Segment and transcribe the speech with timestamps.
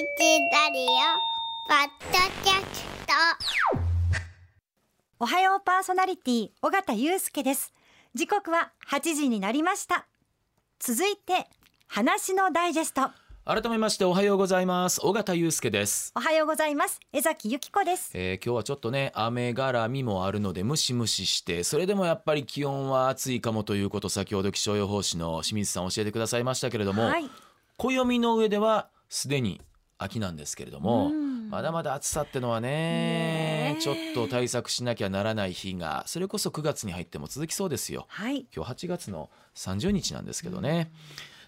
[0.00, 0.86] ラリオ
[1.66, 3.12] ポッドキャスト。
[5.18, 7.72] おはようパーソナリティ尾形祐介です。
[8.14, 10.06] 時刻は8時になりました。
[10.78, 11.48] 続いて
[11.88, 13.10] 話のダイジェスト。
[13.44, 15.00] 改めましておはようございます。
[15.02, 17.00] 尾形祐介です、おはようございます。
[17.12, 18.12] 江崎由紀子です。
[18.14, 27.28] えー今日はちょっとね雨絡みもあるのでムシムシしてそれでもやっぱり気温は暑いかもということ先ほど気象予報士の清水さん教えてくださいましたけれども、はい。
[27.78, 29.60] 暦の上ではすでに
[29.98, 31.50] 秋なんですけれども、うん。
[31.50, 33.80] まだまだ暑さってのはねねえ。
[33.80, 38.06] ちょっと対策しなきゃならない日がそれこそ9月に入っても続きそうですよ。
[38.08, 38.46] はい。
[38.54, 40.92] 今日8月の30日なんですけどね、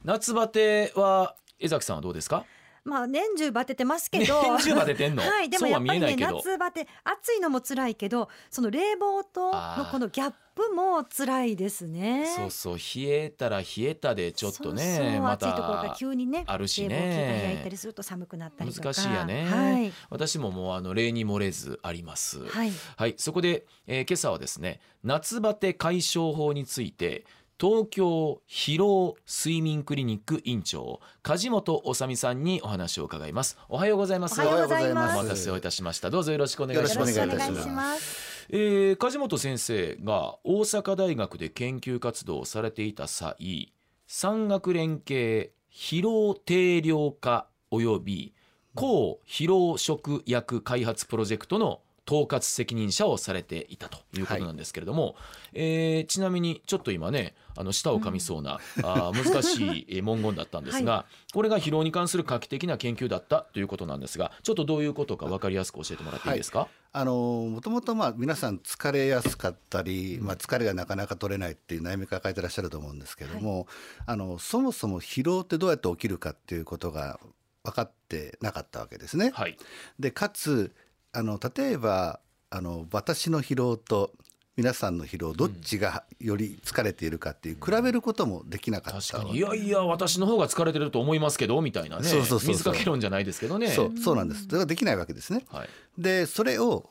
[0.05, 2.45] 夏バテは江崎さんはどうですか？
[2.85, 4.43] まあ年中バテてますけど。
[4.43, 5.23] 年中バテてんの？
[5.23, 12.27] はいでもやっぱりね夏バテ暑いのも辛いけどその冷房とのこのギャップも辛いですね。
[12.37, 16.89] そうそう冷えたら冷えたでちょっとねそうそうま暑いところからた急にねあるしね。
[16.89, 18.89] 冷房機が焼いたりすると寒くなったりとか。
[18.89, 19.93] 難しいやね、はい。
[20.11, 22.45] 私ももうあの例に漏れずあります。
[22.47, 22.73] はい。
[22.97, 23.15] はい。
[23.17, 27.25] そこで、えー今朝はですね夏バテ解消法について
[27.61, 33.59] 東京疲労睡眠クリニック院長梶本治美さんにお話を伺います。
[33.69, 34.41] おはようございます。
[34.41, 35.15] おはようございます。
[35.15, 36.09] お待たせをいたしました。
[36.09, 38.47] どうぞよろしくお願いしますよろしくお願いします。
[38.49, 43.75] えー梶本先生が大阪大学で研究活動をされていた際
[44.07, 48.35] 産学連携疲労定量化及び
[48.75, 55.15] 抗疲労食薬開発プロジェクトの統括責任者をされていたということなんですけれども、
[55.53, 67.15] えーちなみにちょっと今ねあの舌を噛みそうな、あー難しいえー文言だったんですが、これが疲労に関する画期的な研究だったということなんですがちょっとどういうことか分かりやすく教えてもらっていいですか、あの
[67.51, 73.69] もともとまあ皆さん疲れやすかったり、まあ、疲れがなかなか取れないっていう悩み抱えてらっしゃると思うんですけども、
[74.07, 77.21] あのそもそも疲労ってどうやって起きるかっていうことが
[77.63, 79.31] 分かってなかったわけですね。
[79.35, 79.57] はい。
[79.99, 80.73] でかつ
[81.13, 84.13] あの例えばあの私の疲労と
[84.57, 89.11] 皆さんの疲労どっちがより疲れているかっていう比べることもできなかったわけ。
[89.13, 89.39] 確かに。
[89.39, 92.05] いやいや私の方が疲れてると思いますけどみたいなね。
[92.05, 92.49] そうそうそうそう。
[92.51, 93.69] 水かけ論じゃないですけどね。
[93.69, 94.45] そうそうなんです。
[94.47, 95.47] それができないわけですね。
[95.51, 96.91] はい、でそれを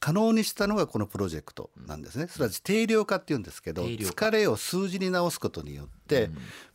[0.00, 2.26] 可能にしたのがこのプロジェクトなんですね。
[2.26, 6.30] それは定量化っていうんですけど疲れを数字に直すことによって、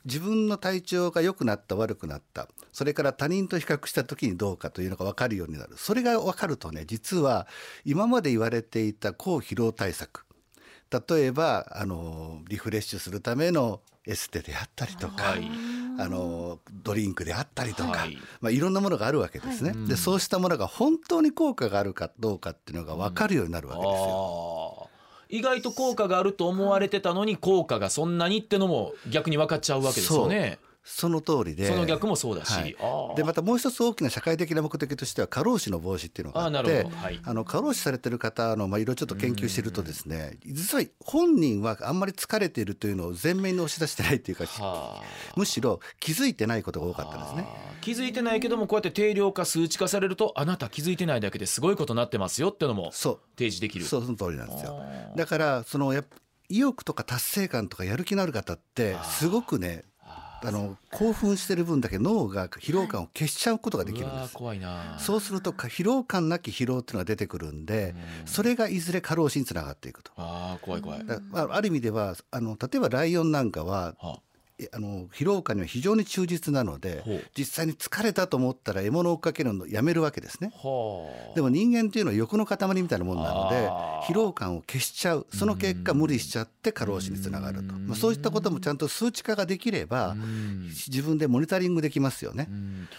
[0.05, 5.73] 自分の体調が良くなった悪くなったそれから他人と比較した時にどうかというのが分かるようになる。
[5.75, 7.47] それが分かるとね実は
[7.83, 10.25] 今まで言われていた抗疲労対策
[10.91, 18.13] 例えばあのリフレッシュするためのエステであったりとか、はいあのドリンクであったりとか、はい。
[18.13, 19.87] いまあ、いろんなものがあるわけですね、はい。
[19.87, 24.89] でそうしたものが本当に効果があるかどうかっていうのが分かるようになるわけですよ。
[25.29, 31.67] 意外と効果があると思われてたのに効果がそんなにってのも逆に分かっちゃうわけですよねその通りで。
[31.67, 32.75] その逆もそうだし、はい。
[33.17, 36.95] でまたもう一つ大きな社会的な目的としては過労死の防止っていうのがあってほど。
[36.95, 37.19] はい。
[37.23, 45.03] あの過労死されてる方のまあいろいろちょっと研究してるとですね実は本人はあんまり疲れているというのを前面に押し出してないっていうかはあ。
[45.35, 47.47] むしろ気づいてないことが多かったんですね。
[47.81, 53.19] 気づいてないけどもこうやって定量化数値化されるとあなた気づいてないだけですごいことになってますよってのもそう。
[53.37, 53.85] 提示できる。
[53.85, 54.79] そうその通りなんですよ。
[55.15, 56.03] だからそのや
[56.47, 59.83] 意欲とか達成感とかやる気のある方ってすごくね
[60.47, 64.33] あの興奮してる分だけ脳が疲労感を消しちゃうことができるんです。
[64.33, 67.95] 怖いなそうするとか疲労感なき疲労っていうのが出てくるんで
[68.25, 70.11] それがいずれ過労死につながっていくと。
[70.17, 70.99] あー怖い怖い、
[71.33, 73.95] あ、ある意味ではあの例えばライオンなんかは
[74.73, 77.03] あの疲労感には非常に忠実なので
[77.37, 80.51] 実際に疲れたと思ったら獲物を追っかけるのをやめるわけですね。
[80.55, 81.35] はあ。
[81.35, 83.69] でも人間っていうのは欲の塊みたいなもんなので
[84.07, 85.27] 疲労感を消しちゃう。
[85.33, 90.69] その結果無理しちゃって過労死につながると、まあ、そういったこともちゃんと数値化ができればうん。
[90.69, 92.47] 自分でモニタリングできますよね。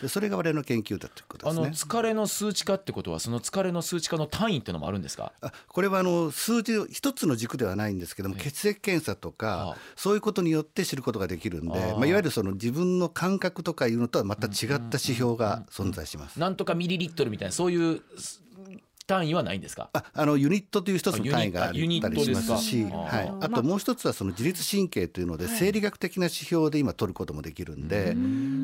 [0.08, 1.68] それが我々の研究だということですね。
[1.68, 5.32] 疲れの数値化ってことはその疲れの数値化の単位ってのもあるんですか？
[5.40, 8.50] あこれはあの数字一つの軸ではないんですけどもええ。
[8.50, 9.76] 血液検査とはかあ。
[9.96, 16.38] そういうことによって知ることができるんでまあ、いわゆるその自分の感覚とかいうのとはまた違った指標が存在します。
[16.38, 18.42] なんとかミリリットルみたいなそういうす
[19.06, 19.90] 単位はないんですか？
[19.92, 22.88] ああのユニットという一つの単位がああユニったりしますし、は
[23.22, 23.28] い。
[23.28, 28.16] あ、あともう一つはその自律神経というので生理学的な指標で今取ることもできるんで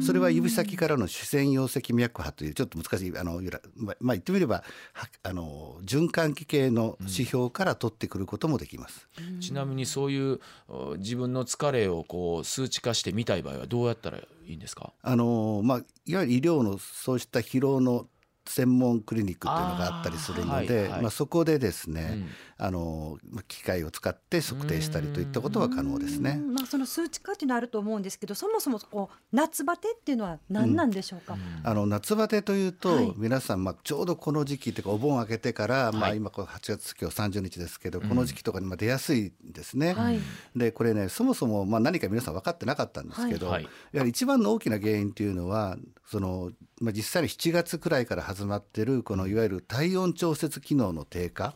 [0.04, 9.06] それは指先からの主線溶石脈波というちょっと難しいあのゆらままあ言ってみればはあの循環器系の指標から取ってくることもできます。
[9.40, 14.92] ちなみにそういうお自分の疲れをこう数値化してみたい場合はどうやったらいいんですか？
[15.02, 18.06] あのまあ、いわゆる医療のそうした疲労の
[18.52, 21.02] 専門クリニックっていうのがあったりするのではいはい。
[21.02, 22.28] まあ、そこでですね、うん。
[22.58, 26.38] あのまあ機械を使って測定したりといったことは可能ですね。
[26.38, 26.40] う。
[26.50, 26.54] ん。
[26.54, 31.36] まあその数値化っていうのはあると思うんですけど、そもそもこう夏バテっていうのは何なんでしょうか？
[31.64, 33.14] あの夏バテというと、はい。
[33.16, 39.94] 皆さん、まあ、ちょうどこの時期というかお盆明けてから、まあ、はい今こう8月今日30日ですけど、この時期とかにまあ出やすいんですね。
[39.94, 40.18] はい。
[40.54, 43.68] でこれねそもそもまあ何か皆さん分かってなかったんですけど、はい。
[43.92, 45.76] やはり一番の大きな原因というのは
[46.06, 46.50] その、
[46.82, 51.54] まあ、実際に7月くらいから始まってるこのいわゆる体温調節機能の低下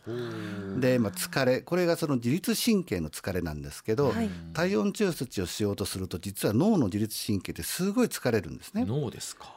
[0.78, 8.84] で、まあ、疲れこれがその自律神経の疲れなんですけど、はい体温調節をしようとすると実は脳の自律神経ってすごい疲れるんですね。
[8.86, 9.52] 脳ですか。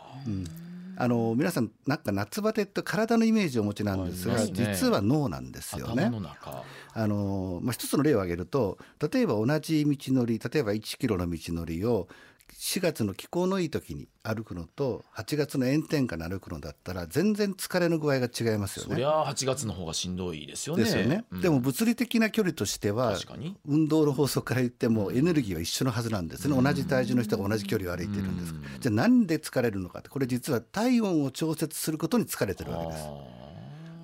[0.97, 6.09] あの皆さんなんか夏バテって体のイメージをお持ちなんですが、実は脳なんですよね頭。
[6.09, 6.63] の中。
[6.93, 8.77] あのまあ、一つの例を挙げると
[9.11, 12.09] 例えば同じ道のり例えば1キロの道のりを
[12.53, 18.93] 4月の気候のいい時に歩くのと8月の炎天下に歩くのだったら全然疲れの具合が違いますよね。
[18.93, 20.83] そりゃ8月の方がしんどいですよね。
[20.83, 21.41] ですよね、うん。
[21.41, 23.17] でも物理的な距離としては
[23.65, 26.61] 運動の法則から言ってもエネルギーは一緒のはずなんですね。
[26.61, 33.38] 同じ体重の人が同じ距離を歩いているんですじゃあなんで疲れるのかってこれ実は体温を調節することに疲れてるわけです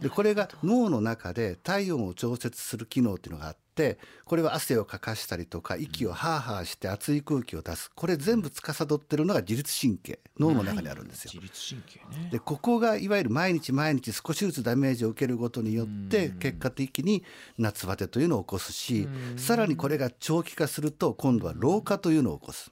[0.05, 7.89] でこれが脳の中で体温を調節する機能っていうのがあってこれは汗をかかしたりとか息をハーハーして熱い空気を出す。
[7.95, 10.19] これ全部司ってるのが自律神経。
[10.39, 11.31] 脳の中にあるんですよ。
[11.33, 12.29] 自律神経ね。
[12.29, 17.23] でここがいわゆる毎日毎日少しずつダメージを受けることによって結果的に
[17.57, 19.07] 夏バテというのを起こすし
[19.37, 22.71] さらにこれが長期化すると今度は老化というのを起こす。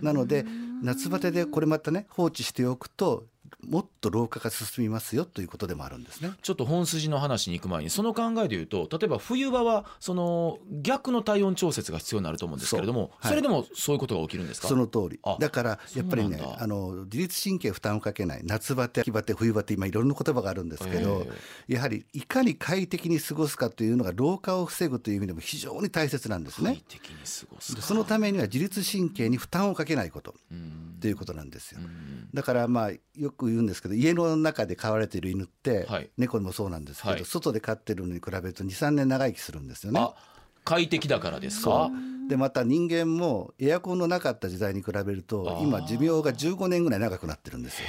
[0.00, 0.46] なので
[0.80, 3.26] 夏バテでこれまたね放置しておくと
[3.68, 6.32] もっと老化が進みますよということでもあるんですね。
[6.42, 13.36] ちょっと本筋の話に行く前にその考えで言うと例えば冬場はその逆の体温調節が必要になると思うんですけれどもそ,、はい。
[13.36, 14.68] れでもそういうことが起きるんですか？
[14.68, 15.20] その通り。
[15.22, 21.26] あだからやっぱりねあの自律神経負担をかけない夏バテ秋バテ冬バテ今いろんな言葉があるんですけど、
[21.68, 26.72] やはりいかに快適に過ごすかというのが老化を防ぐという意味でも非常に大切なんですね。
[26.72, 31.80] 快適に過ごすでそのためには自律神経に負担をかけないことうんということなんですよ。
[31.82, 32.28] うん。
[32.32, 36.10] だからまあよく言うんですけど家の中で飼われている犬って、はい。
[36.18, 37.24] 猫もそうなんですけど、はい。
[37.24, 40.00] 外で飼ってるのに比べると23年長生きするんですよね。
[40.00, 40.14] あ
[40.64, 41.90] 快適だからですか？
[42.28, 47.86] でまた人間もエアコンのなかった時代に比べると今寿命が15年ぐらい長くなってるんですよ。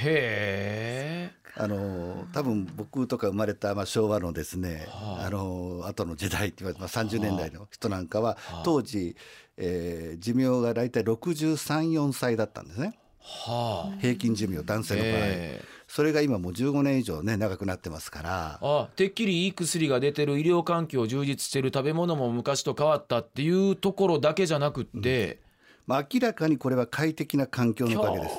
[1.56, 5.26] あの多分僕とか生まれたまあ昭和のですね、はあ。
[5.26, 8.62] あの後の時代って言われて、まあ、30年代の人なんかははあ。
[8.64, 9.14] 当時、
[9.56, 14.00] えー寿命が大体634歳だったんですねはあ。
[14.00, 15.64] 平均寿命男性の場合、ええ。
[15.88, 18.58] それが今もう15年以上ね長くなってますから。
[18.60, 25.38] あてっきりいい薬が出てる医療環境充実してる食べ物も昔と変わったっていうところだけじゃなくって、
[25.86, 28.34] まあ、明らかにこれは快適な環境のおかげです。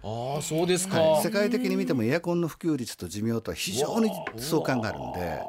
[0.00, 1.22] ああそうですか、はい。
[1.22, 5.42] 世界的に見てもエアコンの普及率と寿命とは非常に相関があるんで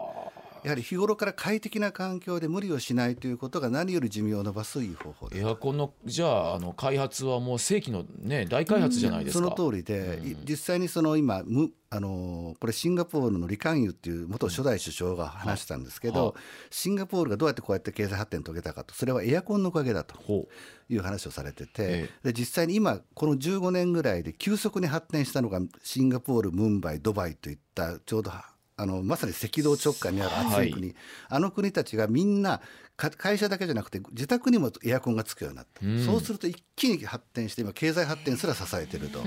[0.64, 9.44] やはり日頃から快適な環境で無理をしないということが何より寿命を伸ばすいい方法エアコンのじゃああの開発はもう世紀のね大開発じゃないですか。
[9.44, 16.34] その通りで、い実際にその今むあのこれシンガポールのリカンユっていう元初代首相が話したんですけど、は
[16.70, 20.48] シンガポールがどうやってこうやって経済発展を遂げたかとそれはエアコンのおかげだとほ
[20.88, 28.32] いう話をされてて、えで実際に今この15年ぐらいで急速に発展したのがシンガポールムンバイドバイといったちょうど
[28.80, 30.96] あのまさに赤道直下にある暑い国、
[31.28, 32.62] あの国たちがみんな
[32.96, 39.20] か会社だけじゃなくて自宅にもエアコンがつくようになった、うんそうすると一気に発展して今経済発展すら支えてると。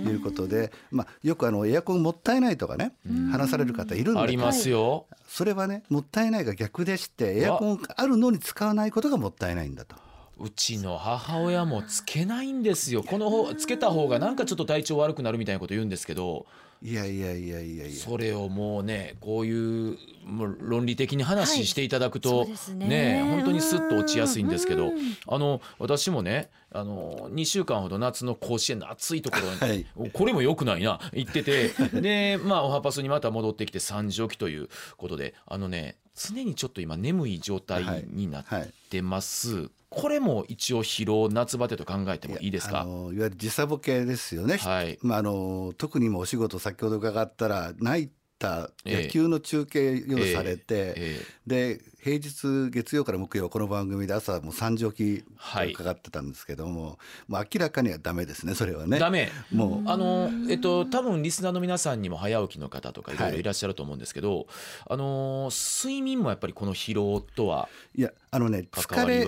[0.00, 2.94] いうことで、まあ、よくあのエアコンもったいないとかね
[3.30, 5.06] 話される方いるんだけどうありますよ。
[5.28, 9.96] それはねもったいないが逆でしてエアコンがあるのに使わないことがもったいないんだと。
[10.38, 13.02] うちの母親もつけないんですよ。
[13.02, 16.46] この方つけた方がなんかちょっと体調悪くなるみたいなこと言うんですけど、
[16.82, 18.00] いやいやいやいやいや。
[18.00, 23.22] それをもうねこういうもう論理的に話していただくと、そうですね。
[23.28, 24.98] 本当にスッと落ちやすいんですけど、うん。
[25.26, 30.10] あの私もねあの2週間ほど夏の甲子園の暑いところに、はい。
[30.12, 31.68] これも良くないな行ってて
[32.00, 38.44] でまあおはパスにまた戻ってきて3時起きということであのね常にちょっと今眠い状態になっ
[38.90, 44.98] てます、これも一応疲労夏バテと考えてもいいですあかのいわゆる時差ボケですよね、はい。
[45.02, 58.98] まあ、あの特にもお仕事先ほど伺ったらナイター野球の中継夜されて、えで平日月曜から木曜この番組で朝もう3時起きはい伺ってたんですけども、もう明らかにはダメですねそれはね。
[58.98, 59.28] ダメ。
[59.52, 59.90] もう。
[59.90, 63.42] あのえっと多分リスナーの皆さんにも早起きの方とかいろいろい。
[63.42, 64.46] らっしゃると思うんですけど、
[64.88, 69.26] あの睡眠もやっぱりこの疲労とはいやあのね関疲れ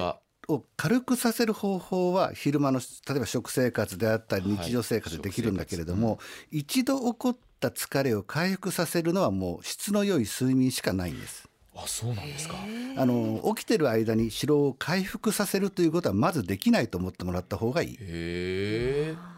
[0.55, 6.19] を軽くさせる方法は昼間の例えば食生活であったりはい日常生活でできるんだけれども、
[6.51, 11.52] 一度起こった疲れを回復させるのはもう質の良い睡眠しかないんです。
[11.75, 12.57] あそうなんですか。
[12.97, 17.97] あの起きてる間に疲労を回復させるということはまずできないと思ってもらった方がいい。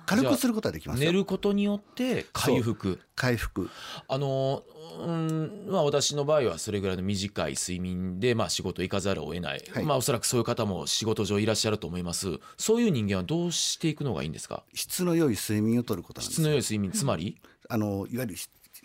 [0.06, 1.10] 軽くすることはできますよ。
[1.10, 3.00] 寝ることによって回復。
[3.14, 3.70] 回復。
[4.08, 4.62] あの
[5.00, 9.84] うんまあ私の場合はそれぐらいの短い睡眠でまあ仕事行かざるを得ない、はい。
[9.84, 12.40] まあおそらくそういう方も仕事上いらっしゃると思います。
[12.58, 14.64] そういう人間はどうしていくのがいいんですか？
[14.74, 17.40] 質の良い睡眠をとること質の良い睡眠つまり？
[17.68, 18.36] あのいわゆる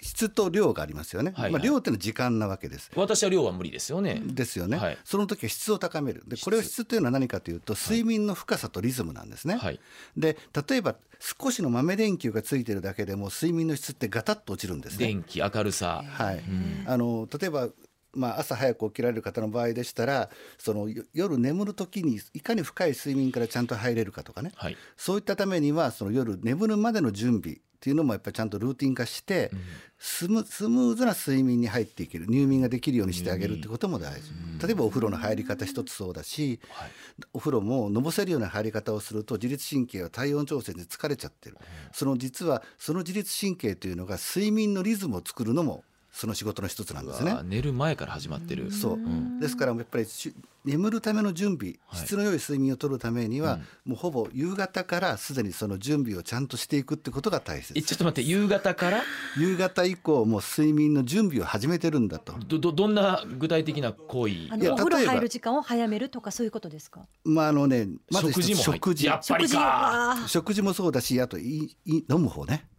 [0.02, 1.32] 質質と量がありますよね。
[1.34, 1.52] はいはい。
[1.54, 2.92] まあ量っていうのは時間なわけです。
[2.96, 4.22] 私は量は無理ですよね。
[4.26, 4.98] ですよね、はい。
[5.06, 6.24] その時は質を高める。
[6.28, 6.86] でこれを質。
[6.86, 9.80] というのは何かというと睡眠の深さとリズムなんですね、はい。
[10.18, 10.38] で
[10.70, 15.08] 例えば少しの豆電球がついてるだけでも睡眠の質ってガタッと落ちるんですね。
[15.08, 16.04] 電気明るさ。
[16.08, 16.44] はい、
[16.86, 17.70] あの例えば
[18.12, 24.78] まあ、朝早く起きられる方の場合でしたらそのよ夜眠る時にいかに深い睡眠からちゃんと入れるかとかね、はい。
[24.98, 29.52] そういったためにはその夜眠るまでの準備っていうのもやっぱりちゃんとルーティン化して、
[29.98, 34.32] スムスムーズな睡眠に入っていける入眠ができるようにしてあげるってことも大事、
[34.66, 36.90] 例えばお風呂の入り方一つそうだし、はい。
[37.34, 41.58] お風呂ものぼせるような入り方をすると自律神経が体温調整で疲れちゃってる、
[41.94, 45.86] その実はその自律神経というのが睡眠のリズムを作るのも
[46.20, 47.34] その仕事の一つなんですね。
[47.46, 48.74] 寝る前から始まってる。
[48.74, 49.40] そう、ん。
[49.40, 50.34] ですからやっぱりし
[50.66, 52.06] 眠るための準備、はい。
[52.06, 57.72] 質の良い睡眠をとるためには、もうほぼ夕方からすでにその準備をちゃんとしていくってことが大切。
[57.80, 59.02] えちょっと待って夕方から？
[59.38, 62.34] 夕方以降もう睡眠の準備を始めてるんだと。
[62.46, 64.50] どどどんな具体的な行為？
[64.52, 67.08] お風呂入る時間を早めるとかそういうことですか？
[67.24, 69.06] まああのねまず食事も食事。
[69.06, 72.68] やっぱり食事かあ食事もそうだしあといい飲む方ね。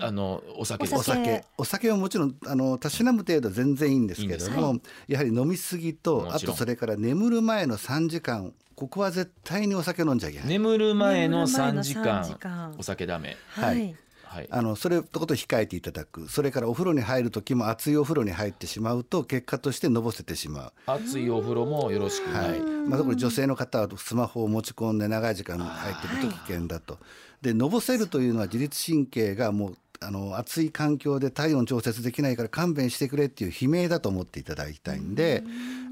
[0.00, 0.94] あのお酒。
[0.94, 1.44] おお酒。
[1.58, 4.50] お酒はもちろんあのたしなむ程度全然いいんですけれどいい。
[4.52, 4.76] も
[5.08, 12.74] やはり飲みすぎとあとそれから眠る前の3時間ここは絶対にお酒飲んじゃいけない、眠る前の眠る前の3時3間時間。
[12.78, 13.36] お酒ダメ。
[13.48, 13.86] ははい。
[13.90, 13.94] い。
[14.22, 14.48] はい。
[14.50, 16.28] あのそれとこと控えていただく。
[16.28, 20.72] それからお風呂に入る時も熱いお風呂に入ってしまうと結果としてのぼせてしまう。
[20.86, 22.58] 熱いお風呂もよろしくなはい。
[22.58, 26.98] い、まあ、特に女性の方はスマホを持ち込んで長い時間入ってると危険だと。
[27.42, 35.42] でのぼせるというのは自律神経がもうあの暑い環境で体温調節できないから勘弁してくれっていう悲鳴だと思っていただきたいんで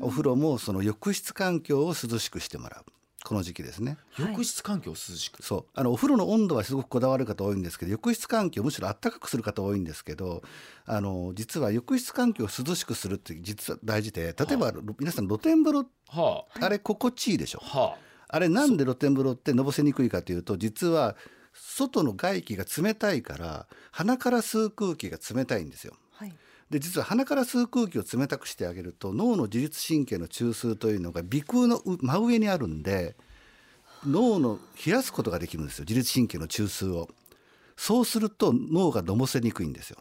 [0.00, 2.84] お風呂もその浴室環境を涼しくしてもらう
[3.24, 3.96] この時期ですね。
[4.18, 5.42] 浴室環境を涼しく。
[5.42, 5.64] そう。
[5.72, 10.42] あのお風呂の温度はすごくこだわる方多いんですけど浴室環境をむしろ暖かくする方多いんですけど
[10.84, 16.68] あの実は浴室環境を涼しくするって実は大事で例えば、皆さん露天風呂はあ。
[16.68, 17.62] れ心地いいでしょ。
[17.64, 21.16] あはあれなんで露天風呂ってのぼせにくいかというと実は
[21.52, 25.94] 外の外気が冷たいから鼻から吸う空気が冷たいんですよ。
[26.12, 26.34] はい。
[26.70, 33.16] で実は鼻から吸う空気を冷たくしてあげると脳の自律神経の中枢というのが鼻腔のう真上にあるんで
[34.06, 37.08] 脳の冷やすことができるんですよ自律神経の中枢を。
[37.76, 39.98] そうすると脳がのぼせにくいんですよ。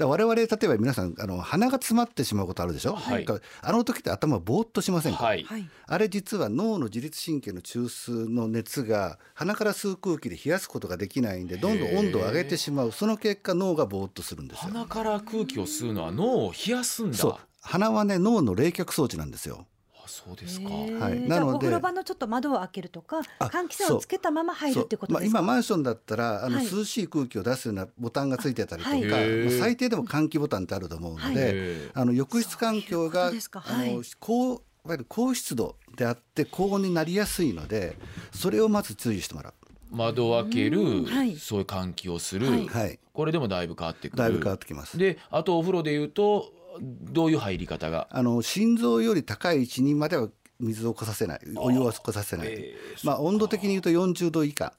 [0.00, 3.26] だ我々例えば皆さんあの鼻が詰まってしまうことあるでしょ、はい。
[3.62, 5.44] あの時って頭ぼーっとしませんか、あはい。
[5.44, 5.68] はい。
[5.86, 12.92] あれ実は脳の自律神経の中枢の熱が鼻から吸う空気で冷やすことができないんでどんどん温度を上げてしまう。
[12.92, 14.72] その結果脳がぼーっとするんですよ。
[14.72, 17.16] 鼻から空気を吸うのは脳を冷やすんだ。
[17.16, 17.36] そう。
[17.62, 19.66] 鼻はね脳の冷却装置なんですよ。
[20.10, 20.70] あそうですか。
[20.70, 21.20] はい。
[21.28, 25.40] なのでお風呂場のちょっと窓を開けるとかあ換気扇をつけたまま入るってことそうですか？
[25.40, 26.70] まあ、今マンションだったらあのはい。
[26.70, 29.50] 涼しい空気を出すようなボタンがついてたりとか、はい。
[29.58, 31.34] 最低でも換気ボタンってあると思うのはい。
[31.34, 33.94] で、へあの浴室環境があはい。
[33.96, 37.98] の高いわゆる高湿度であって高温になりやすいので
[38.32, 39.54] それをまず注意してもらう。
[39.90, 41.04] 窓を開ける、うん。
[41.04, 41.36] はい。
[41.36, 42.66] そういう換気をする、はい。
[42.66, 44.18] はい、これでもだいぶ変わってくる。
[44.18, 44.96] だいぶ変わってきます。
[44.96, 48.08] であとお風呂でいうとどういう入り方が？
[48.10, 51.40] あの心臓より高い位置にまでは水をこさせない。
[51.56, 54.74] お湯をこさせない、えーまあ温度的に言うと40度以下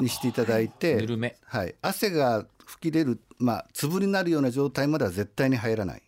[0.00, 1.36] にしていただいて、ぬるめ。
[1.44, 6.02] はい、汗が吹き出る、まあ、粒になるような状態までは絶対に入らない。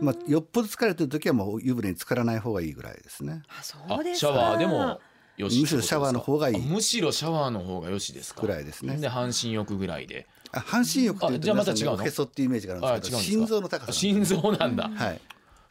[0.00, 3.42] まあ、よっぽど疲れてる時はもう湯船に浸からない方がいいぐらいですね。
[3.48, 4.32] あそあうですか。
[4.32, 5.00] シャワーでも
[5.36, 8.42] よしむしろシャワーの方がいいあむしろシャワーの方がよしですか？
[8.42, 8.96] ぐらいですね。
[8.96, 10.26] で半身浴ぐらいで。
[10.39, 12.02] あ半身浴っていうとあじゃあまた皆さんね違うの？
[12.02, 15.20] おへそっていうイメージがあるんですけど心臓の高さ心臓なんだ、はい、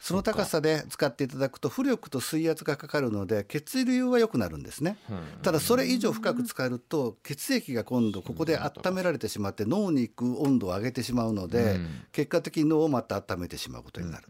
[0.00, 4.96] その高さで使っていただくと浮力と水圧がかかるので血流は良くなるんですね、
[5.42, 11.88] ただそれ以上深く使うと血液が今度ここで温められてしまって脳に行く温度を上げてしまうので、うん。
[12.12, 14.24] 結果的に脳をまた温めてしまうことになる。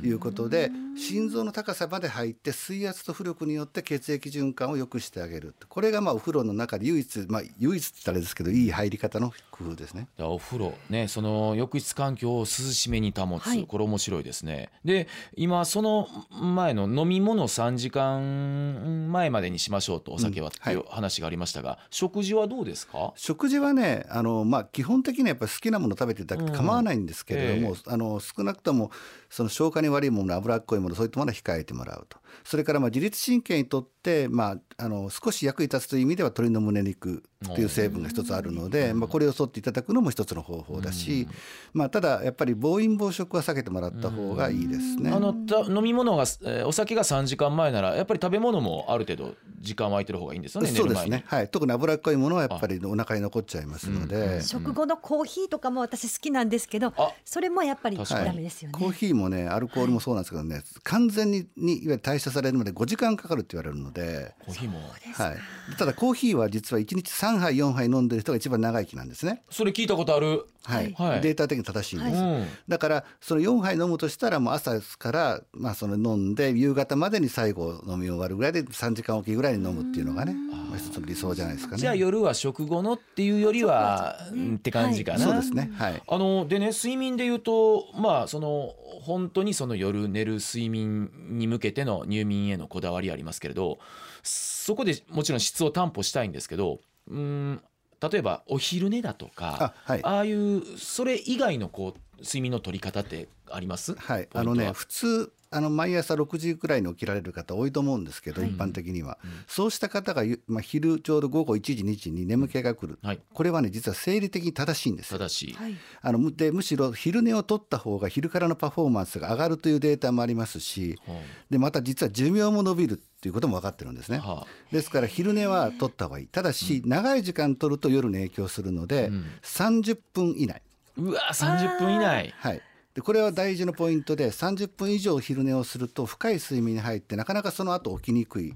[0.00, 5.54] ということで心臓の高さまで入って水圧と浮力によって血液循環を良くしてあげる。
[5.68, 10.08] これがまあお風呂の中で唯一まあ唯一って言ったらあれですけどいい入り方の工夫ですね。
[10.18, 13.66] お風呂ねその浴室環境を涼しめに保つ、はい。
[13.66, 14.70] これ面白いですね。
[14.84, 23.12] で今その前の飲み物3時間前までにしましょうとお酒はっていう話がありましたが、食事はどうですか？
[23.16, 27.80] 食事はねあの、まあ、基本的にはやっぱり好きなもの食べていただけ構わないんですけれども、うんえ。
[27.86, 28.90] あの少なくとも
[29.30, 41.28] その消化に悪いもの脂っこいものそういったものは控えてもらうとそれからまあ自律神経にとって、まあ、あの少し役に立つという意味では鶏の胸肉という成分が一つあるので、まあ、これを取っていただくのも一つの方法だし、
[41.72, 45.10] まあ、ただやっぱり暴飲暴食は避けてもらった方がいいですね。
[45.10, 57.12] あのた飲み物が、えーお酒が3時間前ならやっぱり食べ物もある程度時間は空いてる方がいいんですよねそうですね、はい、特に脂っこいものはやっぱりお腹に残っちゃいますので、食後のコーヒーとかも私好きなんですけどあ。
[57.24, 64.78] それもやっぱりダメですよね、コーヒーもねアルコールもそうなんですけどね、完全ににいわゆる代謝されるまで5時間かかるって言われるので、コーヒーも。
[65.14, 70.92] はい、ただコーヒーは実は1日3杯4杯飲んでる人が一番長生きなんですね、それ聞いたことあるはい。
[70.98, 71.20] はい。
[71.20, 72.46] データ的に正しいんです、うん。
[72.66, 81.80] だからその4杯飲むとしたらもう朝から、まあ、その飲んで夕方までに最後飲み終わるぐらいで3時間おきぐらいに飲むっていうのがね、まあ、一つの理想じゃないですかね。
[81.80, 86.02] じゃあ夜は食後のっていうよりは、うんって感じかな、そうですね、はい。
[86.06, 93.78] あのでね睡眠で言うとまあその本当にその夜寝る睡眠に向けての入眠へのこだわりありますけれど
[94.22, 97.62] そこでもちろん質を担保したいんですけどうん
[98.00, 100.04] 例えばお昼寝だとかあはい。
[100.04, 103.94] ああいうそれ以外のこう睡眠の取り方ってあります？
[103.94, 113.20] はい、あのね普通あの毎朝6時くらいに起きられる方多いと思うんですけど、はい一般的には、そうした方がゆ、まあ、昼ちょうど午後1時2時に眠気が来る、はい。
[113.32, 115.74] これはね実は生理的に正しいんですただし、はい。
[116.02, 121.14] あのむでむしろ昼寝を取った方が昼からのパフォーマンスが上がるというデータもありますしは
[121.48, 124.20] でまた実は寿命も伸びるっていうことも分かってるんですね。
[124.22, 124.46] あはあ。
[124.70, 126.26] ですから昼寝は取った方がいい。
[126.28, 129.24] ただし、長い時間取ると夜に影響するので、うん。
[129.42, 130.62] 30分以内。
[130.96, 132.32] うわ30分以内。
[132.38, 132.62] はい、
[132.94, 138.54] でこれは大事なポイントで30分以上昼寝をすると深い睡眠に入ってなかなかその後起きにくい。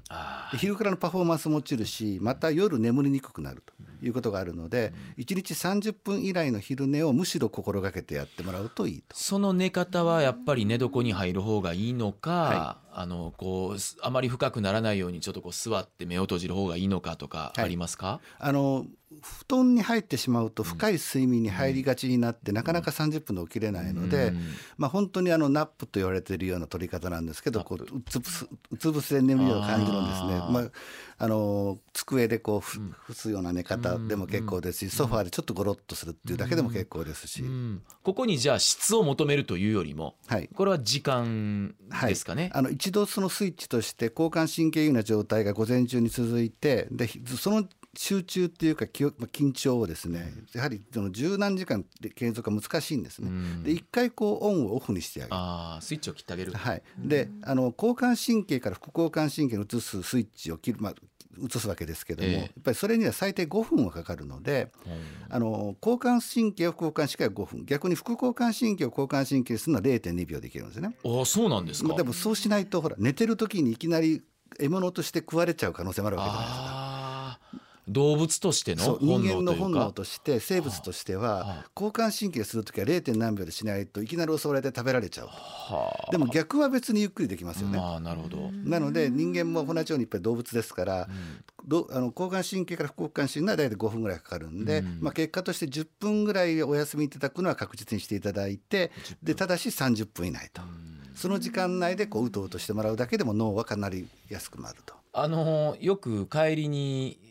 [0.57, 9.17] 昼からのパフォーマンスも落ちるしまた夜眠りにくくなるということがあるので、1日30分以内の昼寝をむしろ心がけてやってもらうといいと。
[9.17, 17.65] その寝方はやっぱり寝床に入る方がいいのか、はあのこうすあまり深くならないようにちょっとこう座って目を閉じる方がいいのかとかはい。
[17.65, 18.87] ありますか、あの
[19.23, 24.41] 布団に入ってしまうと深い睡眠に入りがちになって、なかなか30分で起きれないので、うん。
[24.79, 30.39] まあ、本当にあの nap と言われているような取り方なんですけどこううつぶすうつ伏せで眠りを感じるんですね。
[30.51, 30.71] まあ、
[31.19, 40.49] あの机でこうふ伏すような寝方でも結構ですし、ソファーでちょっとゴロッとするっていうだけでも結構ですし、うんここにじゃあ質を求めるというよりもはい。
[40.55, 41.75] これは時間
[42.07, 47.65] ですかね、あの一度そのスイッチとして交感神経優位な状態が午前中に続いてでひその
[47.97, 53.29] 集中っていうか緊張をですねやはりその十何時間で継続が難しいんですね。
[53.29, 53.63] うん。
[53.65, 55.35] で一回こうオンをオフにしてあげる。
[55.35, 60.95] ああスイッチを切ってあげる、はい、であの交感神経から副交感神経に移すスイッチを切る、まあ、
[61.41, 64.71] 移すわけですけども、ええやっぱりそれには最低5分はかかるので
[65.29, 70.95] あの交感神経を副交感神経は5分逆に副交感神経を交感神経にするのは0.2秒できるんですね。
[71.05, 74.23] ああそうなんですか、まあでもそうしないとほら寝てる時にいきなり
[74.59, 76.80] 獲物として食われちゃう可能性もあるわけじゃないですか。
[77.93, 79.65] 動物としての人間の能というか。
[79.65, 83.17] 本能として生物としては交感神経する時は 0.
[83.17, 85.29] 何秒でしないといきなり襲われて食べられちゃう
[86.11, 87.79] でも逆は別にゆっくりできますよね。
[87.79, 91.09] まあなるほど、なので人間も同じようにいっぱい動物ですから、
[91.67, 94.99] どあの交感神経から副交感神経が大体5分ぐらいかかるんで、うん。
[95.01, 98.91] まあ、結果として10分ぐらいお休みいただくのは確実にしていただいて
[99.23, 100.63] でただし30分以内と、
[101.15, 104.95] その時間内でこううとうとしてもらうだけでも脳はかなり安くなると。
[105.13, 107.30] あのよく帰りに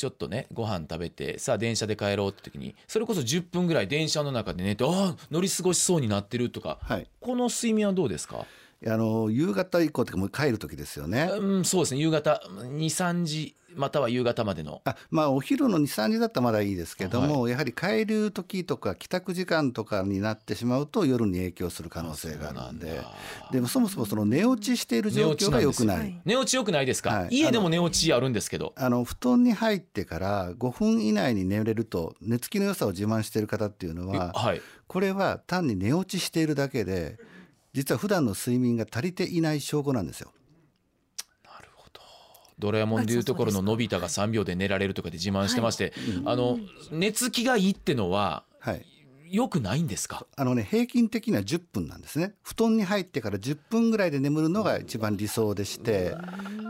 [0.00, 7.06] ちょっとねご飯食べてさあ電車で帰ろうって時にそれこそ10分ぐらい電車の中で寝てああ乗り過ごしそうになってるとかはい。
[7.20, 8.46] この睡眠はどうですか？
[8.86, 11.30] あの夕方以降ともう帰る時ですよね。
[11.32, 12.00] うんそうですね。
[12.00, 14.80] 夕方23時または夕方までの。
[14.84, 23.00] あまあお昼の23時だったらまだいいですけども、やはり帰る時とか帰宅時間とかになってしまうと夜に影響する可能性があるんで。
[23.52, 26.20] でもそもそもその寝落ちしている状況が良くない。
[26.24, 27.28] 寝落ちよくないですか、はい。
[27.30, 28.72] 家でも寝落ちあるんですけど。
[28.76, 34.62] あの布団に入ってから5分以内に寝れると寝つきの良さを自慢している方っていうのははい。
[34.86, 37.18] これは単に寝落ちしているだけで
[37.72, 40.32] 実は普段の睡眠が足りていない証拠なんですよ。
[41.44, 42.00] なるほど。
[42.58, 45.92] ドラえもんでいうところののび太が3秒で寝られるとかで自慢してまして、
[46.24, 46.58] あの
[46.90, 48.84] 寝つきがいいってのははい。
[49.30, 50.26] よくないんですか？
[50.34, 52.34] あのね平均的には10分なんですね。
[52.42, 56.16] 布団に入ってから10分ぐらいで眠るのが一番理想でして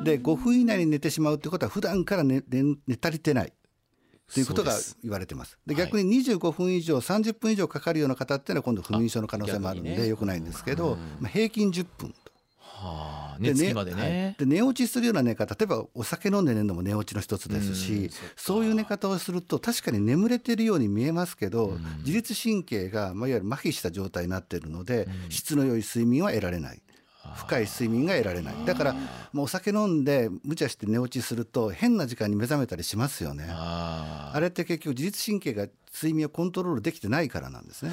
[0.04, 3.52] で5分以内に寝てしまうってことは普段から寝寝寝足りてない
[4.32, 5.58] ということが言われてます。
[5.66, 5.84] ではい。
[5.84, 12.32] 逆に25分以上、30分以上かかるような方っていうのは今度不眠症の可能性もあるんで良くないんですけど、まあ、平均10分と。
[12.58, 13.36] はあ。
[13.40, 14.34] 寝つきまでね。
[14.36, 14.46] はい。
[14.46, 26.82] で寝落ちするような寝方例えばお酒飲んで寝るのも寝落ちの一つですし、そういう寝方をすると確かに眠れてるように見えますけど、自律神経が、まあ、いわゆる麻痺した状態になっているので、質の良い睡眠は得られない。
[27.36, 28.54] 深い睡眠が得られない。
[28.64, 28.94] だから
[29.32, 33.46] もうお酒飲んで無茶して寝落ちすると変な時間に目覚めたりしますよね。
[33.48, 34.36] あー。
[34.36, 37.92] あれって結局自律神経が睡眠をコントロールできてないからなんですね。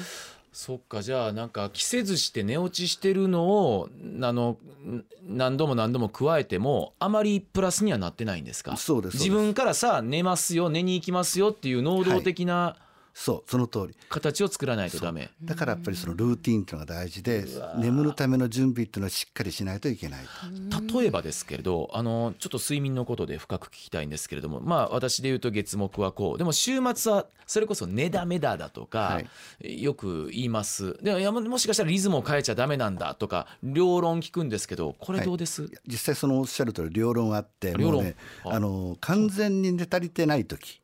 [0.52, 1.02] そっか。
[1.02, 3.88] じゃあなんか着せずして寝落ちしてるのを
[4.22, 8.76] あのん何度も何度も加えてもあまりプラスにはなってないんですか？
[8.76, 9.30] そうですそうです。
[9.30, 12.76] 自分からさ寝ますよ寝に行きますよっていう能動的な
[13.20, 13.96] そうその通り。
[14.08, 17.44] 形を作らないとダメ、だからやっぱりそのルーティンっていうのが大事で
[17.76, 20.24] 眠るための準備っていうのをしっかりしないといけない
[20.70, 21.00] と。
[21.00, 26.38] 例えばですけれどあのちょっと睡眠のことで深く聞きたいんですけれどもまあ私で言うと月木はこう。
[26.38, 29.20] でも週末はそれこそ寝だめだだとか、
[29.58, 30.96] よく言います。
[31.02, 37.94] でももしかしたらリズムを変えちゃダメなんだとか両論聞くんですけどこれどうです、実際そのおっしゃる通り両論あって両論。
[37.94, 40.80] もうねはいあの完全に寝足りてない時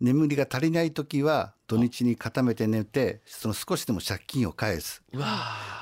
[0.00, 5.04] 眠りが足りない時は土日に固めて寝てその少しでも借金を返す。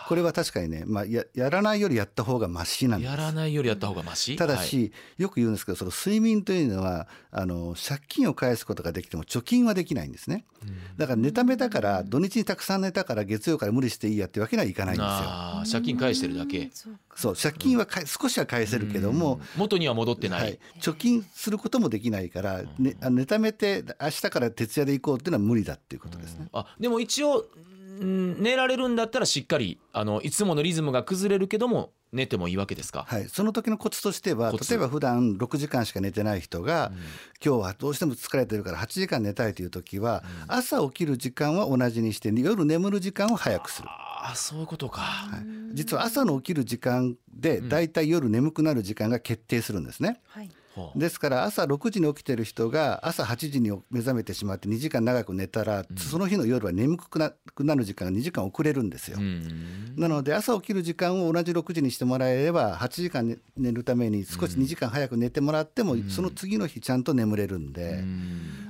[0.07, 3.09] これは確かにね、まあ、ややらないよりやった方がマシなんです。
[3.09, 4.37] ーやらないよりやった方がマシ？
[4.37, 10.44] ただし、よく言うんですけどその睡眠というのはあの借金を返すことができても貯金はできないんですね。
[10.98, 15.05] だから寝ためだから土日にたくさん寝たから月曜から無理していいやってわけにはいかないんで
[15.64, 15.81] すよ。
[15.81, 16.70] 借金返してるだけ。
[17.16, 26.49] そう借金はかえ少しは返せるけども、元には戻ってない、はい、貯金することもできないから、ね、あの寝ためて明日から徹夜で行こうっていうのは無理だっていうことですね。
[26.53, 27.47] あでも一応
[28.05, 36.91] ん寝られるんだったらしっかりあのいつものリズムが崩れるけども寝てもいいわけですか、はい、その時のコツとしては例えば普段6時間しか寝てない人が、
[37.45, 43.88] 今日はどうしても疲れてるから8時間寝たいという時は、朝起きる時間は同じにして夜眠る時間を早くする。
[43.91, 45.03] ああそういうことか、
[45.75, 50.21] 実は朝の起きる時間でだいたい夜眠くなる時間が決定するんですね。
[50.29, 50.47] はい。
[50.47, 50.58] ほう
[50.97, 59.19] ですから朝6時に起きてる人が朝8時に目覚めてしまって2時間長く寝たら、その日の夜は眠くなくなる時間が2時間遅れるんですよ。
[59.19, 59.95] うん。
[59.97, 68.05] なので朝起きる時間を同じ6時にしてもらえれば8時間寝寝るために少し2時間早く寝てもらっても、その次の日ちゃんと眠れるんで、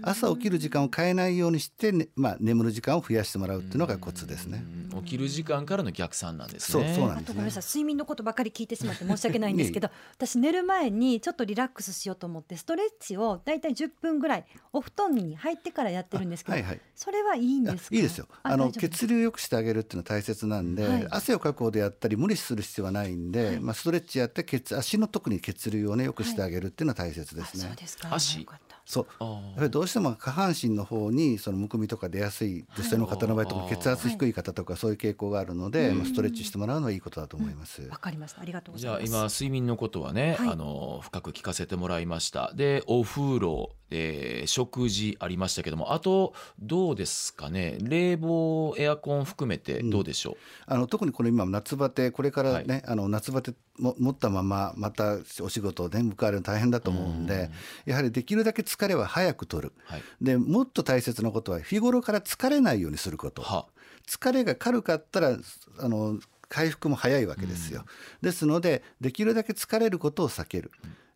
[0.03, 4.65] 朝起きる時間を変えないようにして、ねまあ、眠る時間を増やしてもらうっていうのがコツですね。
[5.05, 7.27] 起きる時間からの逆算なんですそうねあそうなんですね。
[7.27, 7.63] とごめんなさい。
[7.63, 16.81] 睡眠のことばかり聞いてしまって申し訳ないんですけど 私寝る前にちょっとリラックスしようと思ってストレッチをだいたい10分ぐらいお布団に入ってからやってるんですけど、あはいはい。
[16.95, 18.27] それはいいんですかいいですよ。
[18.43, 21.07] あの血流を良くしてあげるっていうのは大切なんで、はい。
[21.11, 27.65] 汗をかくほどやったり無理する必要はないんで、まあ、ストレッチやって血足の特に血流をね良くしてあげるっていうのは大切であすね。
[27.65, 28.15] そうですか。
[28.15, 28.47] 足
[28.89, 29.07] そう。
[29.21, 37.83] あやっぱりどうしても下半身の方にそのむくみとか出やすい女性の方の場合とか血圧低い方とかそういう傾向があるので、まあストレッチしてもらうのはいいことだと思います。
[37.83, 38.41] わかりました。
[38.41, 39.45] ありがとうごじゃあざいます。
[39.45, 40.49] 今睡眠のことはね、はい。
[40.49, 42.51] あの深く聞かせてもらいました。
[42.55, 47.79] でお風呂、えー食事ありましたけどもあとどうですかね？
[47.81, 57.51] 冷房エアコン含めてどうでしょう、あの特にこの今夏バテこれからね、あの夏バテも持ったまままたお仕事をね迎えるの大変だと思うんで、
[57.85, 59.73] やはりできるだけ疲れは早く取る。
[59.85, 60.03] はい。
[60.21, 63.43] でもっと大切なことは日頃から疲れないようにすること。
[63.43, 63.67] は。
[64.07, 65.37] 疲れが軽かったら
[65.81, 67.85] あの回復も早いわけですよ、
[68.23, 70.71] ですのでできるだけ疲れることを避ける、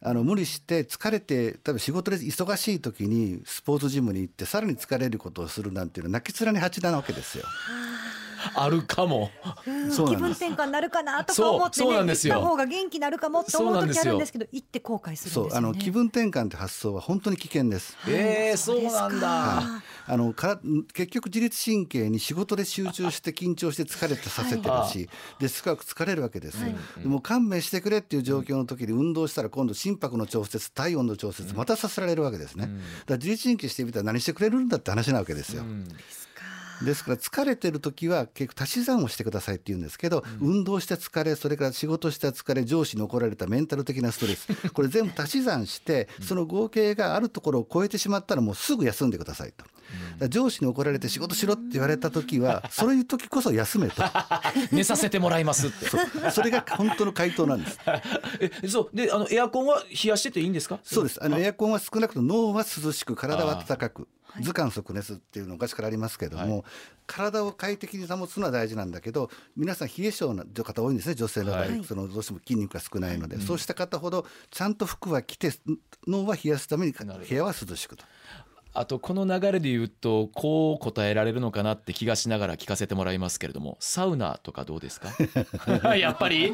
[0.04, 7.44] あの無理して疲れて多分仕事で忙しい時にスポーツジムに行ってさらに疲れることをするなんていうのは泣き面に蜂なわけですよ。
[8.54, 9.30] あるかも。
[9.64, 12.34] 気分転換になるかなとか思ってそうそうねなんですよ。
[12.34, 15.50] 行った方が元気になるかもって思う時あるんですけど行って後悔するんですよね。
[15.50, 17.96] そうあの気分転換って発想は本当に危険です。
[18.08, 20.60] えー、そうなんだ、はいあのから
[20.92, 26.60] 結局自律神経に仕事で集中して緊張して疲れてさせてるし、で深く疲れるわけです。
[26.60, 32.78] よ、でもう勘弁してくれっていう状況の時に運動したら今度心拍の調節体温の調節またさせられるわけですね、だか
[33.10, 35.62] ら自律神経してみたら何してくれるんだって話なわけですよ、
[36.84, 49.64] ですから疲れてる時は結構足し算をしてくださいって言うんですけど、運動して疲れそれから仕事した疲れ上司に怒られたメンタル的なストレスこれ全部足し算してその合計があるところを超えてしまったらもうすぐ休んでくださいと。
[50.28, 54.02] 上司に怒られて仕事しろって言われた時は そういう時こそ休めと。
[54.72, 55.86] 寝させてもらいますって。
[56.30, 57.78] それが本当の回答なんです。
[58.62, 60.78] えそうであのエアコンは冷やしてていいんですか？
[60.82, 61.22] そうです。
[61.22, 64.08] あのエアコンは少なくとも脳は涼しく体は暖かく
[64.40, 66.64] 図鑑即熱っていうの昔からありますけども、
[67.06, 71.84] 体を快適に保つのは大事なんだけど皆さん冷え性の方多いんですね女性の場合、はい。
[71.84, 75.52] そのどうしても筋肉が少ないので、そうした方ほどちゃんと服は着て
[76.06, 78.04] 脳は冷やすために部屋は涼しくと。
[78.74, 85.10] あとこの流れで言うとこう答えられるのかなって気がしながら聞かせてもらいますけれどもサウナとかどうですか？
[85.96, 86.52] やっぱり？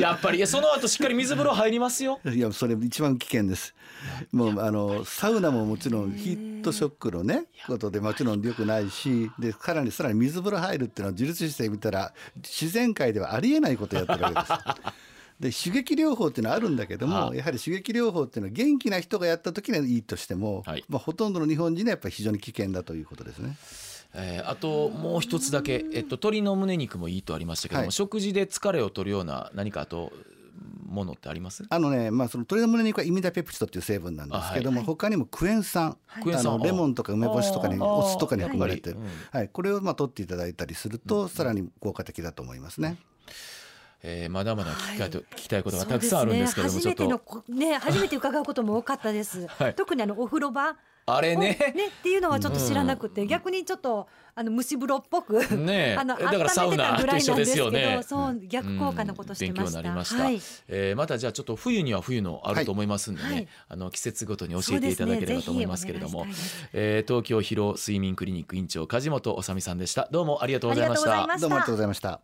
[0.00, 0.38] やっぱり？
[0.38, 2.18] いやその後しっかり水風呂入りますよ？
[2.24, 3.74] いやそれ一番危険です。
[4.32, 14.52] もうあのサウナももちろんヒートショックのねことでもちろん良くないしでさらにさらに水風呂入るっていうのは自律姿勢見たら自然界ではありえないことをやってるわけです。
[15.40, 17.34] で刺激療法っていうのはあるんだけども、はあ。
[17.34, 20.84] やはり刺激療法っていうのは元気な人がやった時にはいいとしても、はい。
[20.88, 23.56] まあ、ほとんどの日本人はやっぱり非常に危険だということですね。
[24.14, 27.92] えーあともう一つだけ、えっと、鶏の胸肉もいいとありましたけども、はい。
[27.92, 30.12] 食事で疲れを取るような何かあと
[30.86, 31.64] ものってあります？
[31.68, 36.54] あのね、まあ、その鶏の胸肉はイミダペプチドっていう成分なんですけども、他にもクエン酸、クエン酸。
[36.54, 38.90] あのレモンとか梅干しとかにお酢とかに含まれて。
[38.90, 42.96] るやっぱり、はい、これをまあ取っていただいたりすると、さらに効果的だと思いますね。
[44.06, 47.24] えーまだまだ聞きたいと、聞きたいことがたくさんあるんですけども、ね、初めてのちょっと。
[47.24, 49.46] こね初めて伺うことも多かったです。
[49.58, 49.74] はい。
[49.74, 50.76] 特にあのお風呂場。
[51.06, 51.58] あれね。
[51.74, 55.96] ねっていうのはちょっと知らなくて、逆にちょっとあの蒸し風呂っぽく、ねえ。
[56.00, 58.02] あのだからサウナ温めてたぐらいなんですけどと一緒ですよね。
[58.02, 59.80] そう逆効果のことしてました。
[59.80, 60.40] うん勉強になりました、はい。
[60.68, 63.48] えーまたじゃあちょっと冬には冬のあると思いますんでね、はい。
[63.68, 66.32] あの季節ごとに教えていただければと思いますけれども、ね。
[66.72, 70.08] えー東京疲労睡眠クリニック院長梶本治美さんでした。
[70.10, 71.26] どうもありがとうございました。
[71.38, 72.20] どうもありがとうございました。